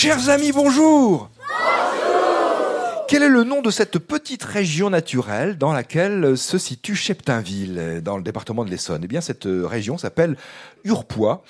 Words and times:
Chers 0.00 0.28
amis, 0.28 0.52
bonjour 0.52 1.28
quel 3.08 3.22
est 3.24 3.28
le 3.28 3.42
nom 3.42 3.62
de 3.62 3.70
cette 3.70 3.98
petite 3.98 4.44
région 4.44 4.90
naturelle 4.90 5.58
dans 5.58 5.72
laquelle 5.72 6.36
se 6.36 6.56
situe 6.56 6.94
Cheptainville, 6.94 8.00
dans 8.04 8.16
le 8.16 8.22
département 8.22 8.64
de 8.64 8.70
l'Essonne? 8.70 9.00
Eh 9.02 9.08
bien, 9.08 9.22
cette 9.22 9.48
région 9.48 9.96
s'appelle 9.98 10.36
Urpois. 10.84 11.42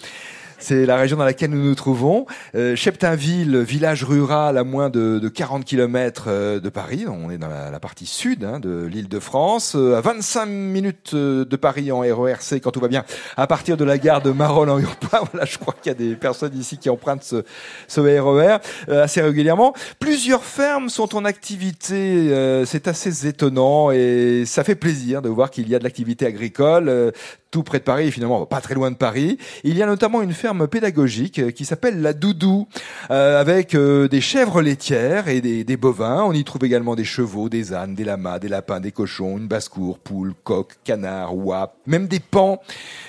C'est 0.60 0.86
la 0.86 0.96
région 0.96 1.16
dans 1.16 1.24
laquelle 1.24 1.50
nous 1.50 1.62
nous 1.62 1.74
trouvons. 1.76 2.26
Euh, 2.56 2.74
Cheptainville, 2.74 3.58
village 3.58 4.02
rural 4.02 4.58
à 4.58 4.64
moins 4.64 4.90
de, 4.90 5.20
de 5.20 5.28
40 5.28 5.64
km 5.64 6.24
euh, 6.26 6.58
de 6.58 6.68
Paris. 6.68 7.04
On 7.08 7.30
est 7.30 7.38
dans 7.38 7.48
la, 7.48 7.78
partie 7.78 8.06
sud 8.06 8.42
hein, 8.42 8.58
de 8.58 8.84
l'île 8.84 9.08
de 9.08 9.20
France, 9.20 9.76
euh, 9.76 9.96
à 9.96 10.00
25 10.00 10.46
minutes 10.46 11.12
euh, 11.14 11.44
de 11.44 11.56
Paris 11.56 11.92
en 11.92 12.00
RERC 12.00 12.60
quand 12.60 12.72
tout 12.72 12.80
va 12.80 12.88
bien. 12.88 13.04
À 13.36 13.46
partir 13.46 13.76
de 13.76 13.84
la 13.84 13.98
gare 13.98 14.20
de 14.20 14.32
Marolles 14.32 14.70
en 14.70 14.80
Urpois, 14.80 15.22
voilà, 15.32 15.46
je 15.46 15.58
crois 15.58 15.74
qu'il 15.80 15.92
y 15.92 15.94
a 15.94 15.98
des 15.98 16.16
personnes 16.16 16.58
ici 16.58 16.76
qui 16.76 16.90
empruntent 16.90 17.22
ce, 17.22 17.44
ce 17.86 18.00
RER 18.00 18.56
assez 18.88 19.22
régulièrement. 19.22 19.74
Plusieurs 20.00 20.42
fermes 20.42 20.88
sont 20.88 21.14
en 21.14 21.24
activité. 21.24 22.64
C'est 22.66 22.88
assez 22.88 23.28
étonnant 23.28 23.90
et 23.92 24.44
ça 24.44 24.64
fait 24.64 24.74
plaisir 24.74 25.22
de 25.22 25.28
voir 25.28 25.50
qu'il 25.50 25.68
y 25.68 25.74
a 25.74 25.78
de 25.78 25.84
l'activité 25.84 26.26
agricole 26.26 27.12
tout 27.50 27.62
près 27.62 27.78
de 27.78 27.84
Paris, 27.84 28.10
finalement 28.10 28.44
pas 28.46 28.60
très 28.60 28.74
loin 28.74 28.90
de 28.90 28.96
Paris. 28.96 29.38
Il 29.64 29.76
y 29.76 29.82
a 29.82 29.86
notamment 29.86 30.22
une 30.22 30.32
ferme 30.32 30.68
pédagogique 30.68 31.38
euh, 31.38 31.50
qui 31.50 31.64
s'appelle 31.64 32.02
la 32.02 32.12
Doudou, 32.12 32.68
euh, 33.10 33.40
avec 33.40 33.74
euh, 33.74 34.08
des 34.08 34.20
chèvres 34.20 34.60
laitières 34.60 35.28
et 35.28 35.40
des, 35.40 35.64
des, 35.64 35.76
bovins. 35.76 36.24
On 36.24 36.32
y 36.32 36.44
trouve 36.44 36.64
également 36.64 36.94
des 36.94 37.04
chevaux, 37.04 37.48
des 37.48 37.72
ânes, 37.72 37.94
des 37.94 38.04
lamas, 38.04 38.38
des 38.38 38.48
lapins, 38.48 38.80
des 38.80 38.92
cochons, 38.92 39.38
une 39.38 39.48
basse-cour, 39.48 39.98
poules, 39.98 40.34
coqs, 40.44 40.74
canards, 40.84 41.36
wap, 41.36 41.76
même 41.86 42.06
des 42.06 42.20
pans, 42.20 42.60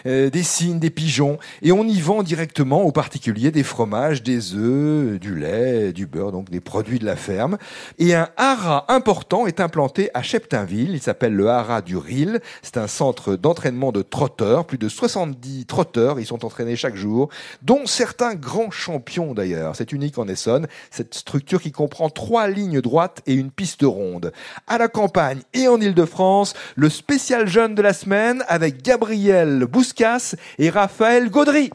des 0.05 0.43
cygnes, 0.43 0.79
des 0.79 0.89
pigeons. 0.89 1.37
Et 1.61 1.71
on 1.71 1.83
y 1.83 1.99
vend 1.99 2.23
directement 2.23 2.83
aux 2.83 2.91
particuliers 2.91 3.51
des 3.51 3.63
fromages, 3.63 4.23
des 4.23 4.55
œufs, 4.55 5.19
du 5.19 5.35
lait, 5.35 5.91
du 5.91 6.05
beurre, 6.05 6.31
donc 6.31 6.49
des 6.49 6.59
produits 6.59 6.99
de 6.99 7.05
la 7.05 7.15
ferme. 7.15 7.57
Et 7.97 8.15
un 8.15 8.29
haras 8.37 8.85
important 8.87 9.47
est 9.47 9.59
implanté 9.59 10.09
à 10.13 10.21
Cheptainville. 10.21 10.91
Il 10.91 11.01
s'appelle 11.01 11.33
le 11.33 11.49
haras 11.49 11.81
du 11.81 11.97
Ril. 11.97 12.39
C'est 12.61 12.77
un 12.77 12.87
centre 12.87 13.35
d'entraînement 13.35 13.91
de 13.91 14.01
plus 14.29 14.77
de 14.77 14.89
70 14.89 15.65
trotteurs, 15.65 16.19
ils 16.19 16.25
sont 16.25 16.45
entraînés 16.45 16.75
chaque 16.75 16.95
jour, 16.95 17.29
dont 17.61 17.85
certains 17.85 18.35
grands 18.35 18.71
champions 18.71 19.33
d'ailleurs. 19.33 19.75
C'est 19.75 19.91
unique 19.91 20.17
en 20.17 20.27
Essonne, 20.27 20.67
cette 20.91 21.13
structure 21.13 21.61
qui 21.61 21.71
comprend 21.71 22.09
trois 22.09 22.47
lignes 22.47 22.81
droites 22.81 23.21
et 23.27 23.33
une 23.33 23.51
piste 23.51 23.83
ronde. 23.83 24.31
À 24.67 24.77
la 24.77 24.87
campagne 24.87 25.41
et 25.53 25.67
en 25.67 25.79
Ile-de-France, 25.79 26.53
le 26.75 26.89
spécial 26.89 27.47
jeune 27.47 27.75
de 27.75 27.81
la 27.81 27.93
semaine 27.93 28.43
avec 28.47 28.81
Gabriel 28.81 29.65
Bouscas 29.65 30.35
et 30.57 30.69
Raphaël 30.69 31.29
Gaudry. 31.29 31.69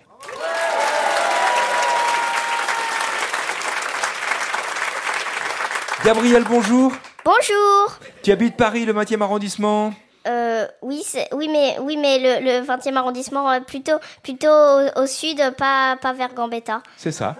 Gabriel, 6.04 6.44
bonjour. 6.48 6.92
Bonjour. 7.24 7.98
Tu 8.22 8.30
habites 8.30 8.56
Paris, 8.56 8.84
le 8.84 8.92
20e 8.92 9.22
arrondissement? 9.22 9.94
Euh, 10.26 10.66
oui, 10.82 11.02
oui, 11.32 11.48
mais, 11.50 11.76
oui, 11.80 11.96
mais 11.96 12.18
le, 12.18 12.44
le 12.44 12.66
20e 12.66 12.96
arrondissement, 12.96 13.50
euh, 13.50 13.60
plutôt, 13.60 13.98
plutôt 14.22 14.48
au, 14.96 15.06
sud, 15.06 15.38
pas, 15.56 15.96
pas 16.00 16.12
vers 16.12 16.32
Gambetta. 16.34 16.82
C'est 16.96 17.12
ça. 17.12 17.36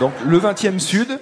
Donc 0.00 0.12
le 0.26 0.38
20e 0.38 0.78
sud, 0.78 1.18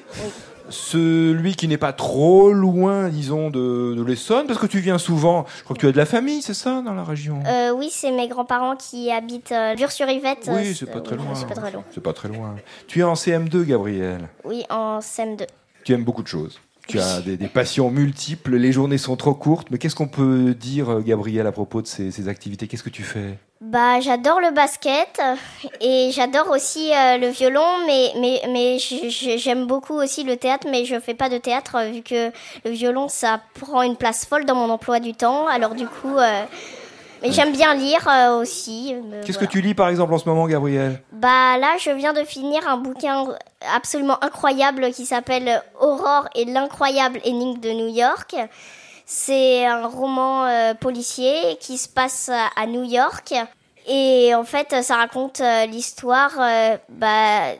celui 0.70 1.54
qui 1.54 1.68
n'est 1.68 1.78
pas 1.78 1.92
trop 1.92 2.52
loin, 2.52 3.08
disons, 3.08 3.50
de, 3.50 3.94
de 3.94 4.02
l'Essonne, 4.02 4.46
parce 4.46 4.58
que 4.58 4.66
tu 4.66 4.78
viens 4.80 4.98
souvent, 4.98 5.44
je 5.58 5.64
crois 5.64 5.74
que 5.76 5.80
tu 5.80 5.86
as 5.86 5.92
de 5.92 5.96
la 5.96 6.06
famille, 6.06 6.42
c'est 6.42 6.54
ça, 6.54 6.82
dans 6.82 6.94
la 6.94 7.04
région? 7.04 7.42
Euh, 7.46 7.70
Oui, 7.70 7.90
c'est 7.92 8.10
mes 8.10 8.28
grands-parents 8.28 8.76
qui 8.76 9.10
habitent 9.10 9.52
euh, 9.52 9.74
Bure-sur-Yvette. 9.74 10.50
Oui, 10.52 10.74
c'est 10.74 10.90
pas, 10.90 11.00
très 11.00 11.16
loin. 11.16 11.34
C'est 11.34 11.46
pas 11.46 11.54
très 11.54 11.70
loin. 11.70 11.84
C'est 11.90 12.02
pas 12.02 12.12
très 12.12 12.28
loin. 12.28 12.56
Tu 12.86 13.00
es 13.00 13.02
en 13.02 13.14
CM2, 13.14 13.64
Gabriel 13.64 14.28
Oui, 14.44 14.64
en 14.70 14.98
CM2. 15.00 15.46
Tu 15.84 15.92
aimes 15.92 16.04
beaucoup 16.04 16.22
de 16.22 16.28
choses. 16.28 16.58
Tu 16.86 16.98
as 16.98 17.20
des, 17.20 17.36
passions 17.48 17.90
multiples, 17.90 18.56
les 18.56 18.72
journées 18.72 18.98
sont 18.98 19.16
trop 19.16 19.34
courtes, 19.34 19.68
mais 19.70 19.78
qu'est-ce 19.78 19.94
qu'on 19.94 20.08
peut 20.08 20.54
dire, 20.54 20.90
euh, 20.90 21.00
Gabriel, 21.00 21.46
à 21.46 21.52
propos 21.52 21.80
de 21.80 21.86
ces, 21.86 22.28
activités? 22.28 22.66
Qu'est-ce 22.66 22.82
que 22.82 22.90
tu 22.90 23.02
fais? 23.02 23.38
Bah, 23.60 24.00
j'adore 24.00 24.40
le 24.40 24.50
basket 24.50 25.22
et 25.80 26.10
j'adore 26.12 26.50
aussi 26.50 26.92
euh, 26.92 27.16
le 27.16 27.28
violon, 27.28 27.64
mais, 27.86 28.12
mais, 28.20 28.42
mais 28.50 28.78
j'aime 28.78 29.66
beaucoup 29.66 29.94
aussi 29.94 30.24
le 30.24 30.36
théâtre, 30.36 30.66
mais 30.70 30.84
je 30.84 31.00
fais 31.00 31.14
pas 31.14 31.30
de 31.30 31.38
théâtre 31.38 31.78
vu 31.90 32.02
que 32.02 32.30
le 32.64 32.70
violon, 32.70 33.08
ça 33.08 33.40
prend 33.54 33.82
une 33.82 33.96
place 33.96 34.26
folle 34.26 34.44
dans 34.44 34.54
mon 34.54 34.68
emploi 34.68 35.00
du 35.00 35.14
temps. 35.14 35.46
Alors 35.46 35.74
du 35.74 35.86
coup, 35.86 36.18
euh, 36.18 36.44
mais 37.24 37.32
j'aime 37.32 37.52
bien 37.52 37.74
lire 37.74 38.06
euh, 38.08 38.40
aussi. 38.40 38.94
Euh, 38.94 39.22
Qu'est-ce 39.24 39.38
que 39.38 39.44
tu 39.44 39.60
lis 39.60 39.74
par 39.74 39.88
exemple 39.88 40.12
en 40.12 40.18
ce 40.18 40.28
moment, 40.28 40.46
Gabriel? 40.46 41.00
Bah 41.12 41.56
là, 41.58 41.76
je 41.78 41.90
viens 41.90 42.12
de 42.12 42.22
finir 42.24 42.68
un 42.68 42.76
bouquin 42.76 43.24
absolument 43.74 44.22
incroyable 44.22 44.90
qui 44.92 45.06
s'appelle 45.06 45.62
Aurore 45.80 46.28
et 46.34 46.44
l'incroyable 46.44 47.20
énigme 47.24 47.60
de 47.60 47.70
New 47.70 47.88
York. 47.88 48.36
C'est 49.06 49.66
un 49.66 49.86
roman 49.86 50.46
euh, 50.46 50.74
policier 50.74 51.56
qui 51.60 51.78
se 51.78 51.88
passe 51.88 52.30
à 52.56 52.66
New 52.66 52.84
York. 52.84 53.34
Et 53.86 54.34
en 54.34 54.44
fait, 54.44 54.82
ça 54.82 54.96
raconte 54.96 55.42
l'histoire 55.68 56.32
bah, 56.88 57.52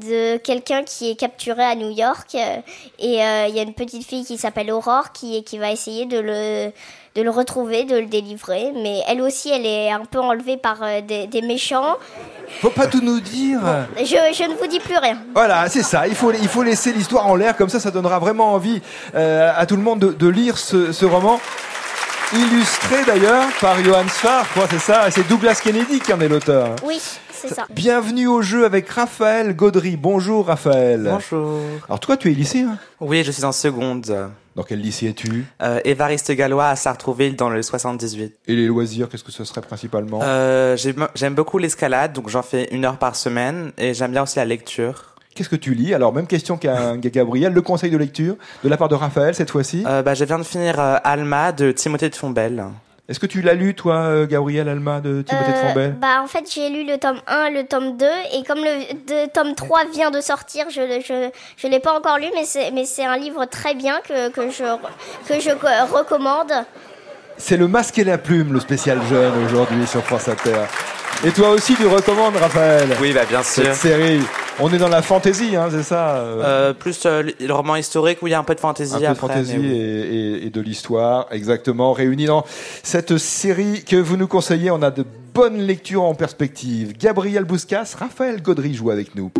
de 0.00 0.36
quelqu'un 0.38 0.82
qui 0.82 1.10
est 1.10 1.14
capturé 1.14 1.62
à 1.64 1.74
New 1.74 1.90
York. 1.90 2.34
Et 2.34 2.62
il 2.98 3.54
y 3.54 3.58
a 3.58 3.62
une 3.62 3.74
petite 3.74 4.06
fille 4.06 4.24
qui 4.24 4.38
s'appelle 4.38 4.70
Aurore 4.70 5.12
qui, 5.12 5.42
qui 5.44 5.58
va 5.58 5.70
essayer 5.70 6.06
de 6.06 6.18
le 6.18 6.72
de 7.14 7.22
le 7.22 7.30
retrouver, 7.30 7.84
de 7.84 7.96
le 7.96 8.06
délivrer. 8.06 8.72
Mais 8.74 9.00
elle 9.08 9.20
aussi, 9.20 9.50
elle 9.50 9.66
est 9.66 9.90
un 9.90 10.04
peu 10.04 10.18
enlevée 10.18 10.56
par 10.56 10.78
euh, 10.82 11.00
des, 11.00 11.42
méchants. 11.42 11.96
Faut 12.60 12.70
pas 12.70 12.86
tout 12.86 13.00
nous 13.02 13.20
dire. 13.20 13.60
je, 13.98 14.04
je, 14.04 14.48
ne 14.48 14.54
vous 14.54 14.66
dis 14.66 14.80
plus 14.80 14.96
rien. 14.96 15.18
Voilà, 15.34 15.68
c'est 15.68 15.82
ça. 15.82 16.06
Il 16.06 16.14
faut, 16.14 16.32
il 16.32 16.48
faut 16.48 16.62
laisser 16.62 16.92
l'histoire 16.92 17.26
en 17.26 17.34
l'air, 17.34 17.56
comme 17.56 17.68
ça, 17.68 17.80
ça 17.80 17.90
donnera 17.90 18.18
vraiment 18.18 18.52
envie 18.52 18.80
euh, 19.14 19.52
à 19.54 19.66
tout 19.66 19.76
le 19.76 19.82
monde 19.82 19.98
de, 19.98 20.12
de 20.12 20.28
lire 20.28 20.58
ce, 20.58 20.92
ce 20.92 21.04
roman 21.04 21.40
illustré 22.34 23.04
d'ailleurs 23.04 23.44
par 23.60 23.82
Johann 23.84 24.08
Sfar, 24.08 24.46
c'est 24.70 24.78
ça, 24.78 25.10
c'est 25.10 25.28
Douglas 25.28 25.60
Kennedy 25.62 26.00
qui 26.00 26.14
en 26.14 26.20
est 26.22 26.28
l'auteur. 26.28 26.76
Oui, 26.82 26.98
c'est 27.42 27.54
ça. 27.54 27.66
Bienvenue 27.70 28.26
au 28.26 28.40
jeu 28.42 28.64
avec 28.64 28.88
Raphaël 28.88 29.54
Gaudry. 29.54 29.96
Bonjour 29.96 30.46
Raphaël. 30.46 31.08
Bonjour. 31.10 31.58
Alors 31.88 32.00
toi, 32.00 32.16
tu 32.16 32.30
es 32.30 32.34
lycéen 32.34 32.78
Oui, 33.00 33.22
je 33.24 33.30
suis 33.30 33.44
en 33.44 33.52
seconde. 33.52 34.30
Dans 34.54 34.62
quel 34.62 34.80
lycée 34.80 35.08
es-tu? 35.08 35.44
Euh, 35.62 35.80
Évariste 35.84 36.30
Gallois 36.32 36.68
à 36.68 36.76
Sartrouville 36.76 37.36
dans 37.36 37.48
le 37.48 37.62
78. 37.62 38.34
Et 38.48 38.54
les 38.54 38.66
loisirs, 38.66 39.08
qu'est-ce 39.08 39.24
que 39.24 39.32
ce 39.32 39.44
serait 39.44 39.62
principalement? 39.62 40.20
Euh, 40.22 40.76
J'aime 41.14 41.34
beaucoup 41.34 41.58
l'escalade, 41.58 42.12
donc 42.12 42.28
j'en 42.28 42.42
fais 42.42 42.68
une 42.70 42.84
heure 42.84 42.98
par 42.98 43.16
semaine, 43.16 43.72
et 43.78 43.94
j'aime 43.94 44.12
bien 44.12 44.22
aussi 44.24 44.36
la 44.36 44.44
lecture. 44.44 45.14
Qu'est-ce 45.34 45.48
que 45.48 45.56
tu 45.56 45.72
lis? 45.74 45.94
Alors, 45.94 46.12
même 46.12 46.26
question 46.26 46.58
qu'à 46.58 46.96
Gabriel, 46.98 47.54
le 47.54 47.62
conseil 47.62 47.90
de 47.90 47.96
lecture 47.96 48.36
de 48.62 48.68
la 48.68 48.76
part 48.76 48.88
de 48.88 48.94
Raphaël 48.94 49.34
cette 49.34 49.50
fois-ci 49.50 49.84
euh, 49.86 50.02
bah, 50.02 50.12
Je 50.12 50.24
viens 50.26 50.38
de 50.38 50.44
finir 50.44 50.78
euh, 50.78 50.96
Alma 51.02 51.52
de 51.52 51.72
Timothée 51.72 52.10
de 52.10 52.14
Fombelle. 52.14 52.64
Est-ce 53.12 53.20
que 53.20 53.26
tu 53.26 53.42
l'as 53.42 53.52
lu, 53.52 53.74
toi, 53.74 53.96
euh, 53.96 54.26
Gabriel 54.26 54.70
Alma 54.70 55.02
de 55.02 55.20
Timothée 55.20 55.52
de 55.52 55.56
euh, 55.58 55.68
Fombelle 55.68 55.96
Bah, 56.00 56.22
en 56.22 56.26
fait, 56.26 56.50
j'ai 56.50 56.70
lu 56.70 56.86
le 56.86 56.96
tome 56.96 57.20
1, 57.26 57.50
le 57.50 57.64
tome 57.64 57.98
2, 57.98 58.06
et 58.06 58.42
comme 58.42 58.60
le 58.60 59.26
tome 59.26 59.54
3 59.54 59.84
vient 59.92 60.10
de 60.10 60.22
sortir, 60.22 60.64
je 60.70 60.80
ne 60.80 60.98
je, 61.02 61.28
je 61.58 61.66
l'ai 61.68 61.78
pas 61.78 61.92
encore 61.92 62.16
lu, 62.16 62.28
mais 62.34 62.46
c'est 62.86 63.04
un 63.04 63.18
livre 63.18 63.44
très 63.44 63.74
bien 63.74 64.00
que, 64.00 64.30
que, 64.30 64.48
je, 64.48 64.64
que 65.28 65.40
je 65.40 65.50
recommande. 65.94 66.54
C'est 67.36 67.58
le 67.58 67.68
masque 67.68 67.98
et 67.98 68.04
la 68.04 68.16
plume, 68.16 68.54
le 68.54 68.60
spécial 68.60 68.98
jeune 69.10 69.44
aujourd'hui 69.44 69.86
sur 69.86 70.02
France 70.02 70.28
Inter. 70.28 70.62
Et 71.22 71.32
toi 71.32 71.50
aussi, 71.50 71.74
tu 71.74 71.86
recommandes, 71.86 72.36
Raphaël? 72.36 72.88
Oui, 72.98 73.12
bah, 73.12 73.26
bien 73.28 73.42
sûr. 73.42 73.64
Cette 73.64 73.74
série. 73.74 74.22
On 74.60 74.72
est 74.72 74.78
dans 74.78 74.88
la 74.88 75.02
fantaisie, 75.02 75.56
hein, 75.56 75.68
c'est 75.70 75.82
ça 75.82 76.16
euh 76.16 76.42
euh, 76.44 76.72
Plus 76.74 77.04
euh, 77.06 77.22
le 77.40 77.52
roman 77.52 77.76
historique 77.76 78.20
où 78.22 78.26
il 78.26 78.30
y 78.30 78.34
a 78.34 78.38
un 78.38 78.44
peu 78.44 78.54
de 78.54 78.60
fantaisie. 78.60 78.94
Un 78.94 78.98
peu 78.98 79.14
de 79.14 79.18
fantaisie 79.18 79.56
et, 79.56 80.46
et, 80.46 80.50
de 80.50 80.60
l'histoire, 80.60 81.26
exactement, 81.30 81.92
réunis 81.92 82.26
dans 82.26 82.44
cette 82.82 83.16
série 83.16 83.82
que 83.82 83.96
vous 83.96 84.16
nous 84.16 84.28
conseillez. 84.28 84.70
On 84.70 84.82
a 84.82 84.90
de 84.90 85.06
bonnes 85.34 85.58
lectures 85.58 86.02
en 86.02 86.14
perspective. 86.14 86.96
Gabriel 86.98 87.44
Bouscas, 87.44 87.96
Raphaël 87.98 88.42
Gaudry 88.42 88.74
joue 88.74 88.90
avec 88.90 89.14
nous. 89.14 89.32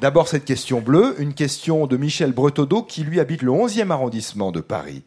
D'abord 0.00 0.26
cette 0.26 0.44
question 0.44 0.80
bleue, 0.80 1.14
une 1.18 1.32
question 1.32 1.86
de 1.86 1.96
Michel 1.96 2.32
Bretodeau 2.32 2.82
qui 2.82 3.04
lui 3.04 3.20
habite 3.20 3.42
le 3.42 3.52
11e 3.52 3.90
arrondissement 3.90 4.50
de 4.50 4.60
Paris. 4.60 5.04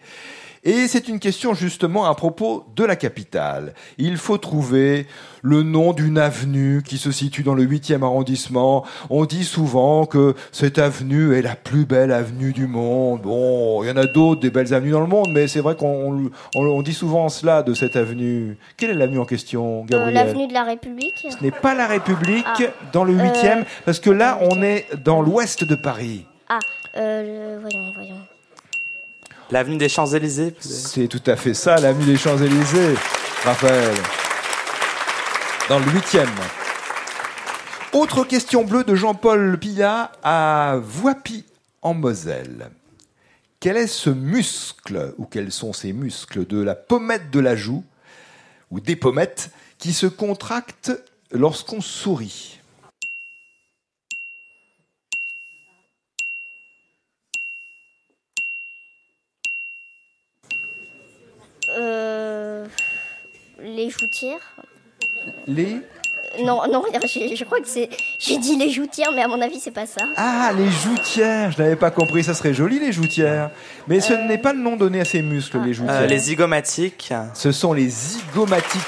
Et 0.68 0.88
c'est 0.88 1.08
une 1.08 1.20
question 1.20 1.54
justement 1.54 2.06
à 2.06 2.16
propos 2.16 2.66
de 2.76 2.84
la 2.84 2.96
capitale. 2.96 3.76
Il 4.00 4.18
faut 4.18 4.40
trouver 4.40 5.06
le 5.44 5.62
nom 5.62 5.94
d'une 5.94 6.18
avenue 6.18 6.82
qui 6.84 6.98
se 6.98 7.12
situe 7.12 7.44
dans 7.44 7.54
le 7.54 7.64
8e 7.64 8.02
arrondissement. 8.02 8.84
On 9.12 9.26
dit 9.26 9.44
souvent 9.44 10.08
que 10.08 10.34
cette 10.52 10.80
avenue 10.80 11.36
est 11.36 11.44
la 11.44 11.56
plus 11.56 11.86
belle 11.86 12.12
avenue 12.12 12.52
du 12.52 12.66
monde. 12.66 13.22
Bon, 13.22 13.84
il 13.84 13.90
y 13.90 13.92
en 13.92 13.98
a 13.98 14.08
d'autres, 14.08 14.42
des 14.42 14.50
belles 14.50 14.74
avenues 14.74 14.90
dans 14.90 15.02
le 15.02 15.08
monde, 15.08 15.30
mais 15.32 15.48
c'est 15.48 15.60
vrai 15.60 15.76
qu'on 15.76 16.32
on, 16.56 16.82
dit 16.82 16.96
souvent 16.96 17.30
cela 17.30 17.62
de 17.62 17.76
cette 17.76 17.96
avenue. 17.96 18.58
Quelle 18.76 18.90
est 18.90 18.96
l'avenue 18.96 19.20
en 19.20 19.26
question, 19.26 19.84
euh, 19.84 19.86
Gabriel 19.86 20.14
L'avenue 20.16 20.48
de 20.48 20.54
la 20.54 20.64
République. 20.64 21.28
Ce 21.30 21.44
n'est 21.44 21.52
pas 21.52 21.76
la 21.76 21.86
République 21.86 22.44
ah. 22.44 22.88
dans 22.92 23.04
le 23.04 23.14
8e, 23.14 23.60
euh, 23.60 23.64
parce 23.86 24.00
que 24.00 24.10
là, 24.10 24.40
on 24.42 24.64
est 24.64 24.88
dans 25.04 25.22
l'ouest 25.22 25.64
de 25.64 25.76
Paris. 25.76 26.26
Ah, 26.50 26.58
euh, 26.98 27.60
voyons, 27.62 27.92
voyons. 27.94 28.35
L'avenue 29.52 29.78
des 29.78 29.90
Champs-Élysées 29.90 30.56
C'est 30.60 31.08
tout 31.08 31.22
à 31.28 31.36
fait 31.36 31.54
ça, 31.54 31.76
l'avenue 31.76 32.06
des 32.06 32.18
Champs-Élysées, 32.18 32.96
Raphaël. 33.44 33.96
Dans 35.70 35.78
le 35.78 35.86
huitième. 35.86 36.30
Autre 37.94 38.24
question 38.24 38.64
bleue 38.64 38.84
de 38.84 38.96
Jean-Paul 38.96 39.60
Pillat 39.60 40.12
à 40.24 40.78
Voipy 40.82 41.46
en 41.84 41.94
Moselle. 41.94 42.72
Quel 43.60 43.78
est 43.78 43.88
ce 43.88 44.10
muscle, 44.10 45.14
ou 45.20 45.26
quels 45.26 45.52
sont 45.52 45.74
ces 45.74 45.94
muscles 45.94 46.48
de 46.48 46.62
la 46.62 46.74
pommette 46.74 47.30
de 47.30 47.40
la 47.40 47.56
joue, 47.56 47.84
ou 48.72 48.80
des 48.80 48.96
pommettes, 48.96 49.52
qui 49.78 49.94
se 49.94 50.08
contractent 50.08 50.92
lorsqu'on 51.32 51.82
sourit? 51.82 52.55
Les 63.76 63.90
joutières 63.90 64.40
Les 65.48 65.82
Non, 66.44 66.62
non, 66.72 66.84
je, 67.04 67.36
je 67.36 67.44
crois 67.44 67.60
que 67.60 67.68
c'est. 67.68 67.90
J'ai 68.20 68.38
dit 68.38 68.56
les 68.58 68.70
joutières, 68.70 69.12
mais 69.14 69.22
à 69.22 69.28
mon 69.28 69.42
avis, 69.42 69.60
c'est 69.60 69.72
pas 69.72 69.86
ça. 69.86 70.06
Ah, 70.16 70.52
les 70.58 70.70
joutières 70.70 71.52
Je 71.52 71.62
n'avais 71.62 71.76
pas 71.76 71.92
compris, 71.92 72.24
ça 72.24 72.34
serait 72.34 72.54
joli 72.54 72.80
les 72.80 72.92
joutières. 72.92 73.52
Mais 73.88 74.00
ce 74.00 74.14
n'est 74.14 74.38
pas 74.38 74.54
le 74.54 74.60
nom 74.60 74.76
donné 74.76 75.02
à 75.02 75.06
ces 75.06 75.22
muscles, 75.22 75.60
les 75.60 75.74
joutières. 75.74 76.02
Euh, 76.02 76.08
les 76.08 76.18
zygomatiques. 76.20 77.14
Ce 77.34 77.52
sont 77.52 77.74
les 77.74 77.90
zygomatiques 77.90 78.82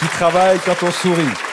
qui 0.00 0.06
travaillent 0.08 0.60
quand 0.64 0.82
on 0.82 0.90
sourit. 0.90 1.51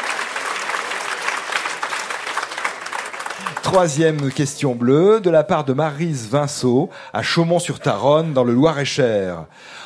Troisième 3.72 4.32
question 4.32 4.74
bleue 4.74 5.22
de 5.22 5.30
la 5.30 5.44
part 5.44 5.64
de 5.64 5.74
Marise 5.74 6.28
Vinceau 6.28 6.90
à 7.14 7.22
Chaumont-sur-Taronne 7.22 8.34
dans 8.34 8.44
le 8.44 8.52
Loir-et-Cher. 8.52 9.46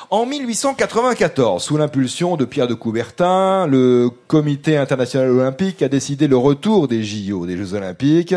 En 0.09 0.25
1894, 0.25 1.61
sous 1.61 1.75
l'impulsion 1.75 2.37
de 2.37 2.45
Pierre 2.45 2.67
de 2.67 2.75
Coubertin, 2.75 3.67
le 3.67 4.09
Comité 4.27 4.77
international 4.77 5.29
olympique 5.29 5.81
a 5.81 5.89
décidé 5.89 6.29
le 6.29 6.37
retour 6.37 6.87
des 6.87 7.03
JO, 7.03 7.45
des 7.45 7.57
Jeux 7.57 7.73
olympiques. 7.73 8.33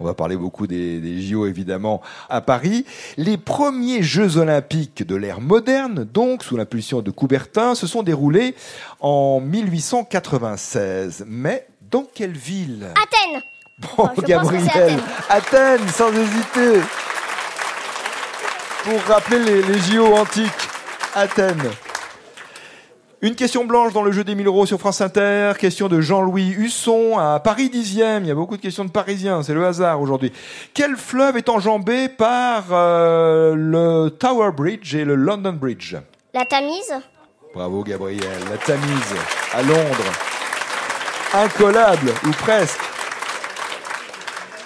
On 0.00 0.04
va 0.04 0.12
parler 0.12 0.36
beaucoup 0.36 0.66
des, 0.66 1.00
des 1.00 1.22
JO 1.22 1.46
évidemment 1.46 2.02
à 2.28 2.42
Paris. 2.42 2.84
Les 3.16 3.38
premiers 3.38 4.02
Jeux 4.02 4.36
olympiques 4.36 5.06
de 5.06 5.16
l'ère 5.16 5.40
moderne, 5.40 6.04
donc 6.04 6.44
sous 6.44 6.58
l'impulsion 6.58 7.00
de 7.00 7.10
Coubertin, 7.10 7.74
se 7.74 7.86
sont 7.86 8.02
déroulés 8.02 8.54
en 9.00 9.40
1896. 9.40 11.24
Mais 11.26 11.66
dans 11.90 12.04
quelle 12.14 12.36
ville? 12.36 12.88
Athènes 13.02 13.40
Bon, 13.80 14.04
Enfin, 14.04 14.22
Gabriel, 14.26 14.98
Athènes, 15.28 15.88
sans 15.88 16.12
hésiter. 16.12 16.80
Pour 18.84 19.00
rappeler 19.14 19.38
les, 19.38 19.62
les 19.62 19.78
JO 19.78 20.14
antiques, 20.14 20.50
Athènes. 21.14 21.70
Une 23.22 23.34
question 23.34 23.66
blanche 23.66 23.92
dans 23.92 24.02
le 24.02 24.12
jeu 24.12 24.24
des 24.24 24.34
1000 24.34 24.46
euros 24.46 24.64
sur 24.64 24.78
France 24.78 25.02
Inter. 25.02 25.52
Question 25.58 25.88
de 25.88 26.00
Jean-Louis 26.00 26.54
Husson 26.56 27.18
à 27.18 27.38
Paris 27.38 27.70
10e. 27.72 28.20
Il 28.22 28.26
y 28.26 28.30
a 28.30 28.34
beaucoup 28.34 28.56
de 28.56 28.62
questions 28.62 28.84
de 28.86 28.90
Parisiens, 28.90 29.42
c'est 29.42 29.52
le 29.52 29.66
hasard 29.66 30.00
aujourd'hui. 30.00 30.32
Quel 30.72 30.96
fleuve 30.96 31.36
est 31.36 31.50
enjambé 31.50 32.08
par 32.08 32.64
euh, 32.72 33.54
le 33.54 34.08
Tower 34.08 34.52
Bridge 34.52 34.94
et 34.94 35.04
le 35.04 35.16
London 35.16 35.52
Bridge? 35.52 35.96
La 36.32 36.46
Tamise 36.46 36.94
Bravo 37.54 37.82
Gabriel. 37.82 38.24
La 38.50 38.56
Tamise 38.56 39.14
à 39.52 39.62
Londres. 39.62 40.12
Incollable, 41.34 42.12
ou 42.26 42.30
presque. 42.30 42.80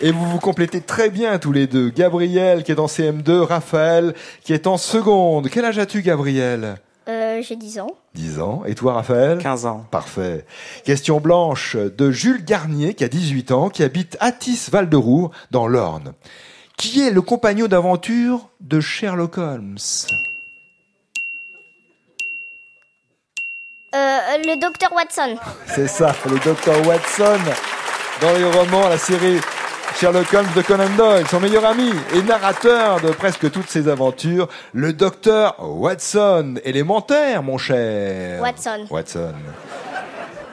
Et 0.01 0.11
vous 0.11 0.25
vous 0.27 0.39
complétez 0.39 0.81
très 0.81 1.09
bien 1.09 1.39
tous 1.39 1.53
les 1.53 1.67
deux. 1.67 1.91
Gabriel 1.91 2.63
qui 2.65 2.73
est 2.73 2.79
en 2.81 2.87
CM2, 2.87 3.41
Raphaël 3.41 4.15
qui 4.43 4.53
est 4.53 4.67
en 4.67 4.77
seconde. 4.77 5.49
Quel 5.51 5.65
âge 5.65 5.79
as-tu 5.79 6.03
Gabriel 6.03 6.77
euh, 7.09 7.41
J'ai 7.43 7.57
10 7.57 7.79
ans. 7.81 7.91
10 8.15 8.41
ans. 8.41 8.63
Et 8.67 8.75
toi 8.75 8.95
Raphaël 8.95 9.39
15 9.39 9.67
ans. 9.67 9.87
Parfait. 9.91 10.45
Question 10.85 11.21
blanche 11.21 11.77
de 11.77 12.11
Jules 12.11 12.45
Garnier 12.45 12.95
qui 12.95 13.05
a 13.05 13.09
18 13.09 13.53
ans, 13.53 13.69
qui 13.71 13.83
habite 13.83 14.17
Atis 14.21 14.69
Val 14.71 14.89
de 14.89 14.97
Roure 14.97 15.31
dans 15.51 15.67
l'Orne. 15.67 16.13
Qui 16.77 17.07
est 17.07 17.11
le 17.11 17.23
compagnon 17.23 17.67
d'aventure 17.69 18.49
de 18.61 18.81
Sherlock 18.81 19.39
Holmes 19.39 19.79
Euh, 23.95 24.19
le 24.45 24.61
docteur 24.61 24.93
Watson. 24.93 25.37
C'est 25.67 25.87
ça, 25.87 26.17
le 26.29 26.37
docteur 26.41 26.85
Watson 26.85 27.39
dans 28.21 28.33
les 28.33 28.45
romans, 28.45 28.89
la 28.89 28.99
série 28.99 29.39
Sherlock 29.97 30.35
Holmes 30.35 30.53
de 30.57 30.63
Conan 30.63 30.91
Doyle, 30.97 31.27
son 31.29 31.39
meilleur 31.39 31.65
ami 31.65 31.91
et 32.15 32.23
narrateur 32.23 33.01
de 33.01 33.13
presque 33.13 33.51
toutes 33.51 33.69
ses 33.69 33.89
aventures, 33.89 34.49
le 34.73 34.93
docteur 34.93 35.57
Watson, 35.61 36.57
élémentaire, 36.65 37.45
mon 37.45 37.59
cher. 37.59 38.43
Watson. 38.43 38.87
Watson. 38.91 39.35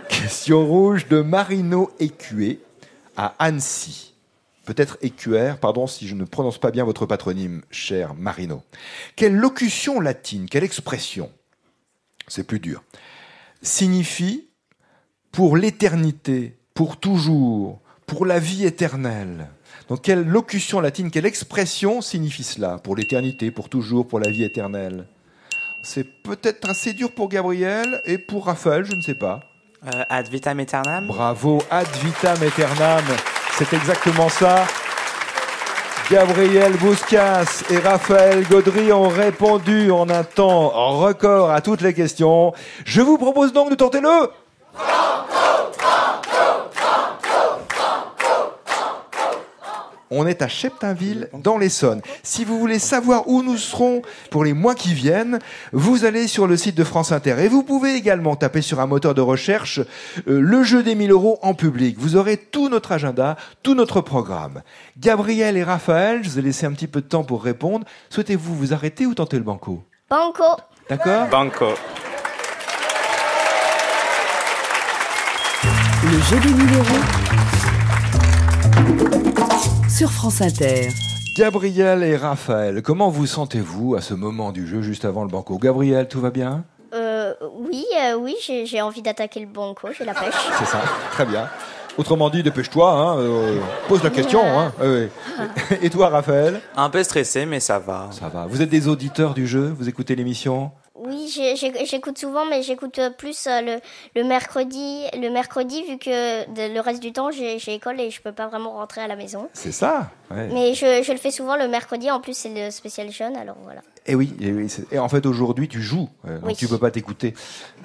Question 0.10 0.66
rouge 0.66 1.08
de 1.08 1.22
Marino 1.22 1.92
Écué 2.00 2.60
à 3.18 3.34
Annecy. 3.40 4.14
Peut-être 4.66 4.98
écuère, 5.02 5.58
pardon 5.58 5.88
si 5.88 6.08
je 6.08 6.14
ne 6.14 6.24
prononce 6.24 6.60
pas 6.60 6.70
bien 6.70 6.86
votre 6.86 7.08
patronyme, 7.08 7.64
cher 7.72 8.14
Marino. 8.14 8.62
Quelle 9.16 9.36
locution 9.36 10.00
latine, 10.00 10.48
quelle 10.48 10.64
expression, 10.64 11.32
c'est 12.28 12.44
plus 12.44 12.60
dur, 12.60 12.84
signifie 13.64 14.50
pour 15.32 15.58
l'éternité, 15.58 16.60
pour 16.76 16.98
toujours, 16.98 17.81
pour 18.12 18.25
la 18.25 18.40
vie 18.40 18.66
éternelle. 18.66 19.48
Donc 19.88 20.02
quelle 20.02 20.28
locution 20.28 20.81
latine, 20.81 21.10
quelle 21.10 21.25
expression 21.25 22.02
signifie 22.02 22.44
cela 22.44 22.78
Pour 22.78 22.98
l'éternité, 22.98 23.52
pour 23.52 23.69
toujours, 23.69 24.06
pour 24.06 24.19
la 24.19 24.30
vie 24.30 24.44
éternelle? 24.44 25.06
C'est 25.81 26.04
peut-être 26.04 26.69
assez 26.69 26.92
dur 26.92 27.13
pour 27.13 27.30
Gabriel 27.30 28.02
et 28.04 28.18
pour 28.18 28.48
Raphaël, 28.48 28.84
je 28.84 28.96
ne 28.96 29.02
sais 29.02 29.16
pas. 29.16 29.40
Euh, 29.86 30.04
ad 30.10 30.28
vitam 30.28 30.60
aeternam. 30.60 31.08
Bravo, 31.08 31.63
ad 31.72 31.88
vitam 32.04 32.36
aeternam, 32.44 33.06
c'est 33.58 33.72
exactement 33.72 34.28
ça. 34.28 34.66
Gabriel 36.12 36.74
Bouscas 36.74 37.64
et 37.69 37.78
Raphaël 37.78 38.46
Gaudry 38.50 38.92
ont 38.92 39.07
répondu 39.07 39.90
en 39.90 40.10
un 40.10 40.25
temps 40.25 40.68
record 41.00 41.50
à 41.50 41.62
toutes 41.62 41.80
les 41.80 41.94
questions. 41.94 42.52
Je 42.84 43.00
vous 43.00 43.18
propose 43.18 43.54
donc 43.54 43.69
de 43.69 43.75
tenter 43.75 44.02
le... 44.02 44.30
On 50.13 50.28
est 50.28 50.42
à 50.42 50.50
Cheptainville, 50.50 51.30
dans 51.34 51.58
l'Essonne. 51.58 52.02
Si 52.22 52.44
vous 52.44 52.60
voulez 52.60 52.80
savoir 52.80 53.30
où 53.30 53.42
nous 53.42 53.56
serons 53.56 54.02
pour 54.30 54.44
les 54.44 54.52
mois 54.52 54.75
qui 54.75 54.94
viennent, 54.94 55.40
vous 55.72 56.04
allez 56.04 56.28
sur 56.28 56.48
le 56.48 56.58
site 56.58 56.75
de 56.75 56.84
France 56.84 57.13
Inter. 57.13 57.38
Et 57.40 57.48
vous 57.48 57.63
pouvez 57.63 57.96
également 57.96 58.36
taper 58.36 58.62
sur 58.62 58.81
un 58.81 58.88
moteur 58.88 59.13
de 59.13 59.22
recherche 59.22 59.80
euh, 60.28 60.42
le 60.42 60.63
jeu 60.63 60.84
des 60.84 60.96
1000 60.96 61.12
euros 61.12 61.40
en 61.42 61.54
public. 61.54 61.96
Vous 61.98 62.18
aurez 62.18 62.36
tout 62.36 62.68
notre 62.68 62.92
agenda, 62.92 63.38
tout 63.64 63.74
notre 63.74 64.02
programme. 64.02 64.64
Gabriel 65.00 65.56
et 65.56 65.64
Raphaël, 65.64 66.19
je 66.24 66.30
vous 66.30 66.40
ai 66.40 66.42
laissé 66.42 66.66
un 66.66 66.74
petit 66.74 66.88
peu 66.88 67.00
de 67.00 67.07
temps 67.07 67.24
pour 67.24 67.42
répondre. 67.42 67.85
Souhaitez-vous 68.09 68.54
vous 68.54 68.74
arrêter 68.74 69.06
ou 69.06 69.14
tenter 69.14 69.38
le 69.38 69.44
banco? 69.44 69.81
Banco. 70.09 70.44
D'accord? 70.90 71.28
Banco. 71.30 71.68
Le 76.04 76.19
jeu 76.19 76.40
des 76.42 76.54
1000 76.54 76.78
euros 76.80 77.21
sur 79.92 80.12
France 80.12 80.42
Inter. 80.42 80.90
Gabriel 81.38 82.04
et 82.04 82.16
Raphaël, 82.16 82.81
comment 82.81 83.10
vous 83.10 83.26
sentez-vous 83.26 83.95
à 83.95 84.02
ce 84.02 84.14
moment 84.14 84.52
du 84.52 84.66
jeu 84.66 84.81
juste 84.81 85.04
avant 85.04 85.24
le 85.24 85.30
banco? 85.30 85.57
Gabriel, 85.57 86.07
tout 86.07 86.21
va 86.21 86.30
bien? 86.30 86.64
Euh, 86.94 87.33
oui, 87.57 87.86
euh, 88.02 88.16
oui, 88.16 88.36
j'ai 88.45 88.66
j'ai 88.66 88.81
envie 88.81 89.02
d'attaquer 89.02 89.42
le 89.42 89.48
banco, 89.48 89.90
j'ai 89.98 90.06
la 90.06 90.14
pêche. 90.14 90.33
C'est 90.60 90.66
ça, 90.66 90.80
très 91.12 91.26
bien. 91.26 91.48
Autrement 91.98 92.30
dit, 92.30 92.42
dépêche-toi, 92.42 92.90
hein, 92.90 93.18
euh, 93.19 93.60
pose 93.90 94.02
la 94.02 94.10
question. 94.10 94.42
Hein, 94.44 94.71
oui. 94.81 95.10
Et 95.81 95.90
toi, 95.90 96.07
Raphaël? 96.07 96.62
Un 96.78 96.90
peu 96.90 97.04
stressé, 97.04 97.45
mais 97.45 97.60
ça 97.60 97.80
va. 97.80 98.07
Ça 98.12 98.30
va. 98.30 98.45
Vous 98.48 98.62
êtes 98.62 98.69
des 98.69 98.88
auditeurs 98.88 99.33
du 99.33 99.45
jeu? 99.45 99.76
Vous 99.78 99.90
écoutez 99.90 100.16
l'émission? 100.16 100.71
Oui, 101.11 101.85
j'écoute 101.85 102.18
souvent, 102.18 102.45
mais 102.45 102.63
j'écoute 102.63 102.97
euh, 102.99 103.09
plus 103.09 103.47
euh, 103.47 103.61
le, 103.61 103.80
le 104.21 104.27
mercredi, 104.27 105.03
le 105.13 105.30
mercredi 105.30 105.83
vu 105.83 105.97
que 105.97 106.45
le 106.47 106.80
reste 106.80 107.01
du 107.01 107.11
temps 107.13 107.30
j'ai 107.31 107.57
école 107.73 107.99
et 107.99 108.09
je 108.09 108.21
peux 108.21 108.31
pas 108.31 108.47
vraiment 108.47 108.71
rentrer 108.73 109.01
à 109.01 109.07
la 109.07 109.15
maison. 109.15 109.49
C'est 109.53 109.71
ça 109.71 110.09
ouais. 110.31 110.47
Mais 110.53 110.73
je, 110.73 111.03
je 111.03 111.11
le 111.11 111.18
fais 111.18 111.31
souvent 111.31 111.56
le 111.56 111.68
mercredi. 111.68 112.09
En 112.11 112.19
plus, 112.21 112.35
c'est 112.35 112.49
le 112.53 112.71
spécial 112.71 113.11
jeune, 113.11 113.35
alors 113.35 113.57
voilà. 113.63 113.81
Et 114.07 114.15
oui, 114.15 114.33
et 114.41 114.51
oui, 114.51 114.68
c'est- 114.69 114.91
et 114.91 114.97
en 114.97 115.07
fait 115.09 115.25
aujourd'hui 115.27 115.68
tu 115.68 115.81
joues, 115.81 116.09
euh, 116.25 116.37
donc 116.39 116.45
Oui. 116.49 116.56
tu 116.56 116.68
peux 116.68 116.80
pas 116.80 116.89
t'écouter, 116.89 117.35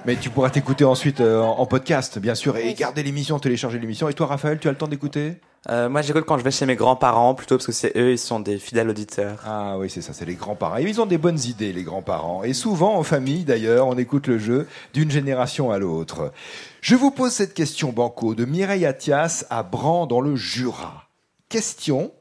mais 0.07 0.17
tu 0.17 0.31
pourras 0.31 0.49
t'écouter 0.49 0.85
ensuite 0.85 1.21
en, 1.21 1.59
en 1.59 1.67
podcast, 1.67 2.19
bien 2.19 2.35
sûr, 2.35 2.57
et 2.57 2.65
Oui. 2.69 2.75
garder 2.75 3.03
l'émission, 3.03 3.39
télécharger 3.39 3.79
l'émission. 3.79 4.09
Et 4.09 4.15
toi, 4.15 4.27
Raphaël, 4.27 4.59
tu 4.59 4.69
as 4.69 4.71
le 4.71 4.79
temps 4.79 4.89
d'écouter? 4.89 5.35
Euh, 5.69 5.89
moi, 5.89 6.03
j'écoute 6.03 6.25
quand 6.27 6.39
je 6.39 6.45
vais 6.45 6.51
chez 6.51 6.67
mes 6.67 6.77
grands-parents, 6.77 7.35
plutôt 7.35 7.57
parce 7.57 7.67
que 7.67 7.73
c'est 7.73 7.97
eux, 7.97 8.13
ils 8.13 8.19
sont 8.19 8.39
des 8.39 8.59
fidèles 8.59 8.89
auditeurs. 8.89 9.41
Ah 9.45 9.77
oui, 9.79 9.91
c'est 9.91 10.03
ça, 10.03 10.13
c'est 10.13 10.25
les 10.25 10.35
grands-parents. 10.35 10.77
Et 10.77 10.83
Ils 10.83 11.01
ont 11.01 11.07
des 11.07 11.19
bonnes 11.19 11.41
idées, 11.41 11.73
les 11.73 11.83
grands-parents. 11.83 12.45
Et 12.45 12.53
souvent, 12.53 12.97
en 12.97 13.03
famille, 13.03 13.45
d'ailleurs, 13.45 13.89
on 13.89 13.99
écoute 13.99 14.29
le 14.29 14.39
jeu 14.39 14.69
d'une 14.95 15.11
génération 15.11 15.73
à 15.73 15.79
l'autre. 15.79 16.33
Je 16.81 16.95
vous 16.95 17.11
pose 17.11 17.33
cette 17.33 17.55
question 17.55 17.93
banco 17.93 18.35
de 18.35 18.45
Mireille 18.45 18.87
Attias 18.87 19.45
à 19.51 19.65
Bran 19.65 20.07
dans 20.07 20.21
le 20.21 20.37
Jura. 20.37 21.09
Question 21.49 22.13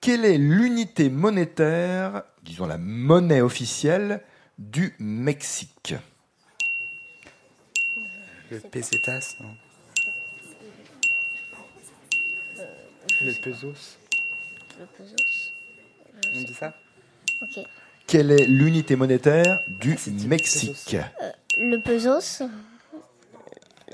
quelle 0.00 0.24
est 0.24 0.38
l'unité 0.38 1.10
monétaire, 1.10 2.22
disons 2.44 2.66
la 2.66 2.78
monnaie 2.78 3.40
officielle 3.40 4.22
du 4.56 4.94
Mexique? 5.00 5.94
Le 8.50 8.60
pesetas, 8.60 9.34
non? 9.40 9.67
Le 13.24 13.32
pesos. 13.32 13.98
Le 14.78 14.86
pesos. 14.96 15.52
On 16.34 16.38
dit 16.42 16.54
ça 16.54 16.72
Ok. 17.42 17.64
Quelle 18.06 18.30
est 18.30 18.46
l'unité 18.46 18.96
monétaire 18.96 19.60
du 19.68 19.96
Mexique 20.26 20.96
Le 21.56 21.78
pesos. 21.82 22.42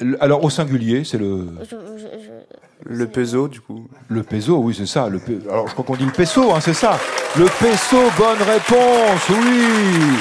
Le- 0.00 0.22
Alors 0.22 0.42
au 0.44 0.50
singulier, 0.50 1.04
c'est 1.04 1.18
le 1.18 1.48
Je, 1.60 1.76
je- 1.98 2.24
je- 2.24 2.88
Le 2.88 3.06
peso, 3.08 3.48
du 3.48 3.60
coup. 3.60 3.88
le 4.08 4.22
peso, 4.22 4.58
oui 4.58 4.74
c'est 4.76 4.86
ça. 4.86 5.08
Le 5.08 5.18
pe- 5.20 5.40
Alors 5.48 5.68
je 5.68 5.72
crois 5.72 5.84
qu'on 5.84 5.96
dit 5.96 6.04
le 6.04 6.12
peso, 6.12 6.52
hein, 6.52 6.60
c'est 6.60 6.74
ça. 6.74 6.98
Le 7.36 7.44
peso, 7.46 7.96
bonne 8.18 8.42
réponse, 8.42 9.28
oui. 9.30 10.18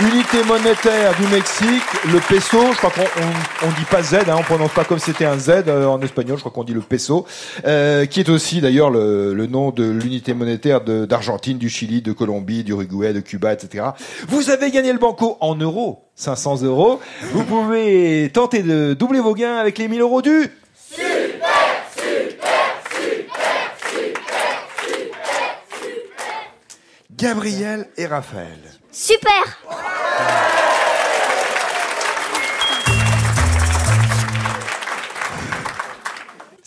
Unité 0.00 0.44
monétaire 0.44 1.12
du 1.16 1.26
Mexique, 1.26 1.82
le 2.12 2.20
peso. 2.20 2.72
Je 2.72 2.76
crois 2.78 2.90
qu'on 2.90 3.66
on, 3.66 3.70
dit 3.70 3.84
pas 3.90 4.00
Z, 4.00 4.14
hein, 4.28 4.36
on 4.38 4.42
prononce 4.42 4.70
pas 4.70 4.84
comme 4.84 5.00
c'était 5.00 5.24
un 5.24 5.36
Z 5.36 5.64
euh, 5.66 5.86
en 5.86 6.00
espagnol. 6.00 6.36
Je 6.36 6.42
crois 6.42 6.52
qu'on 6.52 6.62
dit 6.62 6.72
le 6.72 6.82
peso, 6.82 7.26
euh, 7.66 8.06
qui 8.06 8.20
est 8.20 8.28
aussi 8.28 8.60
d'ailleurs 8.60 8.90
le, 8.90 9.34
le 9.34 9.46
nom 9.48 9.70
de 9.72 9.82
l'unité 9.82 10.34
monétaire 10.34 10.82
d'Argentine, 10.82 11.58
du 11.58 11.68
Chili, 11.68 12.00
de 12.00 12.12
Colombie, 12.12 12.62
d'Uruguay, 12.62 13.12
de 13.12 13.18
Cuba, 13.18 13.52
etc. 13.52 13.86
Vous 14.28 14.50
avez 14.50 14.70
gagné 14.70 14.92
le 14.92 15.00
banco 15.00 15.36
en 15.40 15.56
euros, 15.56 16.04
500 16.14 16.62
euros. 16.62 17.00
Vous 17.32 17.42
pouvez 17.42 18.30
tenter 18.32 18.62
de 18.62 18.94
doubler 18.94 19.18
vos 19.18 19.34
gains 19.34 19.56
avec 19.56 19.78
les 19.78 19.88
1000 19.88 20.00
euros 20.00 20.22
du 20.22 20.48
Gabriel 27.16 27.88
et 27.96 28.06
Raphaël. 28.06 28.60
Super 28.92 29.58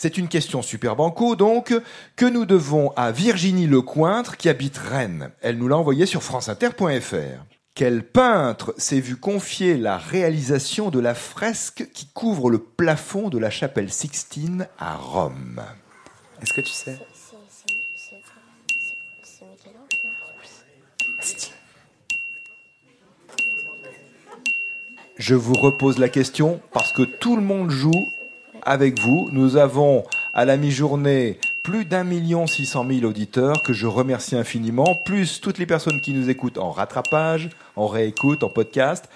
C'est 0.02 0.18
une 0.18 0.26
question 0.26 0.62
super 0.62 0.96
banco, 0.96 1.36
donc, 1.36 1.72
que 2.16 2.26
nous 2.26 2.44
devons 2.44 2.90
à 2.96 3.12
Virginie 3.12 3.68
Lecointre, 3.68 4.36
qui 4.36 4.48
habite 4.48 4.76
Rennes. 4.76 5.30
Elle 5.42 5.58
nous 5.58 5.68
l'a 5.68 5.76
envoyé 5.76 6.06
sur 6.06 6.24
franceinter.fr. 6.24 7.44
Quel 7.76 8.02
peintre 8.02 8.74
s'est 8.76 8.98
vu 8.98 9.14
confier 9.14 9.76
la 9.76 9.96
réalisation 9.96 10.90
de 10.90 10.98
la 10.98 11.14
fresque 11.14 11.88
qui 11.94 12.08
couvre 12.08 12.50
le 12.50 12.58
plafond 12.58 13.28
de 13.28 13.38
la 13.38 13.48
chapelle 13.48 13.92
Sixtine 13.92 14.66
à 14.76 14.96
Rome? 14.96 15.62
Est-ce 16.42 16.52
que 16.52 16.62
tu 16.62 16.72
sais? 16.72 16.98
Je 25.24 25.36
vous 25.36 25.54
repose 25.54 26.00
la 26.00 26.08
question 26.08 26.60
parce 26.72 26.90
que 26.90 27.02
tout 27.02 27.36
le 27.36 27.42
monde 27.42 27.70
joue 27.70 28.10
avec 28.62 28.98
vous. 28.98 29.28
Nous 29.30 29.56
avons 29.56 30.02
à 30.34 30.44
la 30.44 30.56
mi-journée 30.56 31.38
plus 31.62 31.84
d'un 31.84 32.02
million 32.02 32.48
six 32.48 32.66
cent 32.66 32.82
mille 32.82 33.06
auditeurs 33.06 33.62
que 33.62 33.72
je 33.72 33.86
remercie 33.86 34.34
infiniment, 34.34 34.96
plus 34.96 35.40
toutes 35.40 35.58
les 35.58 35.66
personnes 35.66 36.00
qui 36.00 36.12
nous 36.12 36.28
écoutent 36.28 36.58
en 36.58 36.72
rattrapage, 36.72 37.50
en 37.76 37.86
réécoute, 37.86 38.42
en 38.42 38.48
podcast. 38.48 39.08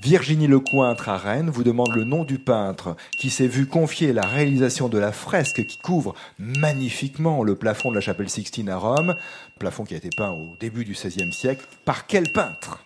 Virginie 0.00 0.46
Lecointre 0.46 1.08
à 1.08 1.16
Rennes 1.16 1.50
vous 1.50 1.64
demande 1.64 1.92
le 1.92 2.04
nom 2.04 2.22
du 2.22 2.38
peintre 2.38 2.94
qui 3.18 3.28
s'est 3.28 3.48
vu 3.48 3.66
confier 3.66 4.12
la 4.12 4.24
réalisation 4.24 4.88
de 4.88 4.98
la 4.98 5.10
fresque 5.10 5.66
qui 5.66 5.78
couvre 5.78 6.14
magnifiquement 6.38 7.42
le 7.42 7.56
plafond 7.56 7.90
de 7.90 7.96
la 7.96 8.00
chapelle 8.00 8.30
Sixtine 8.30 8.68
à 8.68 8.76
Rome, 8.76 9.16
plafond 9.58 9.82
qui 9.82 9.94
a 9.94 9.96
été 9.96 10.10
peint 10.16 10.30
au 10.30 10.50
début 10.60 10.84
du 10.84 10.92
XVIe 10.92 11.32
siècle. 11.32 11.66
Par 11.84 12.06
quel 12.06 12.30
peintre? 12.30 12.78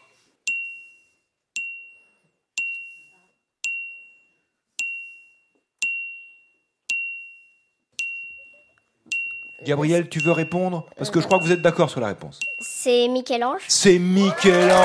Gabriel, 9.67 10.09
tu 10.09 10.21
veux 10.21 10.31
répondre? 10.31 10.85
Parce 10.97 11.11
que 11.11 11.21
je 11.21 11.27
crois 11.27 11.39
que 11.39 11.45
vous 11.45 11.51
êtes 11.51 11.61
d'accord 11.61 11.91
sur 11.91 12.01
la 12.01 12.07
réponse. 12.07 12.39
C'est 12.61 13.09
Michel-Ange? 13.09 13.63
C'est 13.67 13.99
Michel-Ange. 13.99 14.77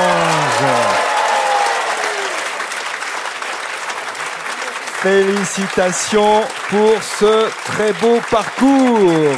Félicitations 5.04 6.42
pour 6.70 7.04
ce 7.04 7.50
très 7.66 7.94
beau 7.94 8.20
parcours. 8.32 9.38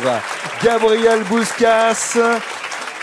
Gabriel 0.63 1.23
Bouscas, 1.23 2.17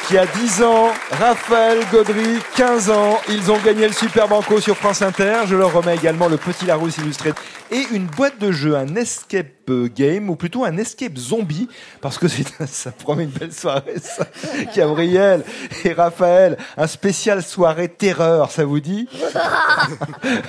qui 0.07 0.19
a 0.19 0.26
10 0.26 0.62
ans, 0.62 0.88
Raphaël 1.12 1.78
Gaudry, 1.92 2.38
15 2.57 2.90
ans. 2.90 3.21
Ils 3.28 3.50
ont 3.50 3.59
gagné 3.59 3.87
le 3.87 3.92
Super 3.92 4.28
Banco 4.28 4.61
sur 4.61 4.76
France 4.76 5.02
Inter. 5.02 5.40
Je 5.47 5.57
leur 5.57 5.73
remets 5.73 5.95
également 5.95 6.28
le 6.28 6.37
Petit 6.37 6.66
Larousse 6.66 6.99
illustré 6.99 7.33
et 7.71 7.87
une 7.92 8.07
boîte 8.07 8.38
de 8.38 8.50
jeu, 8.50 8.76
un 8.76 8.97
escape 8.97 9.71
game, 9.95 10.28
ou 10.28 10.37
plutôt 10.37 10.64
un 10.64 10.76
escape 10.76 11.16
zombie, 11.16 11.69
parce 12.00 12.19
que 12.19 12.26
ça 12.66 12.90
promet 12.90 13.25
une 13.25 13.30
belle 13.30 13.52
soirée, 13.52 14.00
ça. 14.02 14.26
Gabriel 14.75 15.45
et 15.85 15.92
Raphaël, 15.92 16.57
un 16.76 16.87
spécial 16.87 17.42
soirée 17.42 17.88
terreur, 17.88 18.50
ça 18.50 18.64
vous 18.64 18.80
dit? 18.80 19.09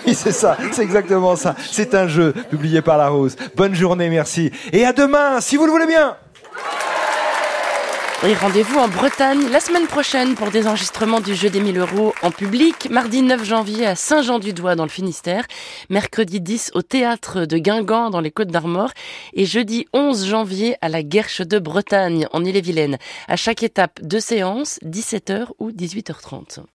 Oui, 0.05 0.15
c'est 0.15 0.31
ça, 0.31 0.57
c'est 0.71 0.81
exactement 0.81 1.35
ça. 1.35 1.55
C'est 1.71 1.95
un 1.95 2.07
jeu 2.07 2.33
publié 2.49 2.81
par 2.81 2.97
Larousse. 2.97 3.35
Bonne 3.55 3.73
journée, 3.73 4.09
merci. 4.09 4.51
Et 4.71 4.85
à 4.85 4.93
demain, 4.93 5.39
si 5.41 5.57
vous 5.57 5.65
le 5.65 5.71
voulez 5.71 5.85
bien 5.85 6.15
Et 8.23 8.35
rendez-vous 8.35 8.77
en 8.77 8.87
Bretagne 8.87 9.49
la 9.49 9.59
semaine 9.59 9.87
prochaine 9.87 10.35
pour 10.35 10.51
des 10.51 10.67
enregistrements 10.67 11.21
du 11.21 11.33
jeu 11.33 11.49
des 11.49 11.59
1000 11.59 11.79
euros 11.79 12.13
en 12.21 12.29
public. 12.29 12.87
Mardi 12.91 13.23
9 13.23 13.43
janvier 13.43 13.87
à 13.87 13.95
Saint-Jean-du-Doigt 13.95 14.75
dans 14.75 14.83
le 14.83 14.91
Finistère. 14.91 15.47
Mercredi 15.89 16.39
10 16.39 16.69
au 16.75 16.83
théâtre 16.83 17.45
de 17.45 17.57
Guingamp 17.57 18.11
dans 18.11 18.21
les 18.21 18.29
Côtes 18.29 18.49
d'Armor. 18.49 18.91
Et 19.33 19.45
jeudi 19.45 19.87
11 19.93 20.27
janvier 20.27 20.75
à 20.81 20.89
la 20.89 21.01
Guerche 21.01 21.41
de 21.41 21.57
Bretagne 21.57 22.27
en 22.31 22.45
Ille-et-Vilaine. 22.45 22.99
À 23.27 23.37
chaque 23.37 23.63
étape, 23.63 23.99
deux 24.03 24.19
séances, 24.19 24.77
17h 24.85 25.47
ou 25.57 25.71
18h30. 25.71 26.63